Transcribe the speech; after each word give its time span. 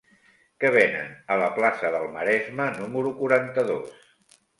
Què 0.61 0.69
venen 0.75 1.11
a 1.35 1.35
la 1.41 1.49
plaça 1.57 1.91
del 1.97 2.07
Maresme 2.15 2.67
número 2.79 3.13
quaranta-dos? 3.21 4.01